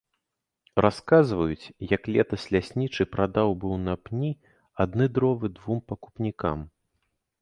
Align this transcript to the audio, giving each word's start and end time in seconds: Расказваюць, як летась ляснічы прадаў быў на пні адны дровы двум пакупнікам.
Расказваюць, 0.83 1.73
як 1.95 2.09
летась 2.15 2.47
ляснічы 2.55 3.03
прадаў 3.17 3.53
быў 3.65 3.75
на 3.87 3.95
пні 4.07 4.31
адны 4.87 5.05
дровы 5.19 5.47
двум 5.59 5.79
пакупнікам. 5.93 6.57